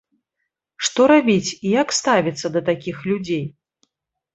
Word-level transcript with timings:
Што 0.87 1.01
рабіць 1.11 1.53
і 1.53 1.75
як 1.81 1.95
ставіцца 2.01 2.47
да 2.59 2.67
такіх 2.75 3.09
людзей? 3.13 3.51